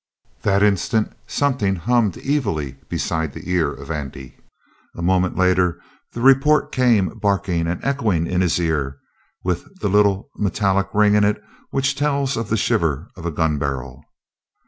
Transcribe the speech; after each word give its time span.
That 0.41 0.63
instant 0.63 1.15
something 1.27 1.75
hummed 1.75 2.17
evilly 2.17 2.77
beside 2.89 3.33
the 3.33 3.47
ear 3.51 3.71
of 3.71 3.91
Andy. 3.91 4.35
A 4.95 5.01
moment 5.03 5.37
later 5.37 5.79
the 6.13 6.21
report 6.21 6.71
came 6.71 7.19
barking 7.19 7.67
and 7.67 7.79
echoing 7.85 8.25
in 8.25 8.41
his 8.41 8.59
ear 8.59 8.97
with 9.43 9.63
the 9.79 9.89
little 9.89 10.31
metallic 10.37 10.87
ring 10.95 11.13
in 11.13 11.23
it 11.23 11.39
which 11.69 11.93
tells 11.93 12.35
of 12.35 12.49
the 12.49 12.57
shiver 12.57 13.11
of 13.15 13.27
a 13.27 13.31
gun 13.31 13.59
barrel. 13.59 14.03